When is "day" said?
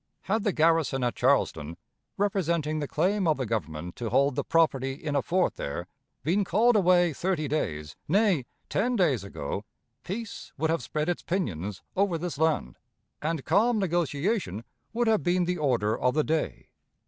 16.23-16.69